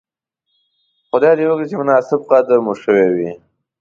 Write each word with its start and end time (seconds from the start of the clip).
خدای 1.09 1.33
دې 1.37 1.45
وکړي 1.47 1.67
چې 1.71 1.79
مناسب 1.81 2.19
قدر 2.31 2.57
مو 2.65 2.73
شوی 2.83 3.07
وی. 3.15 3.31